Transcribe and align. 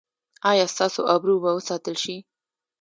ایا 0.51 0.65
ستاسو 0.75 1.01
ابرو 1.15 1.35
به 1.43 1.49
وساتل 1.57 1.95
شي؟ 2.03 2.15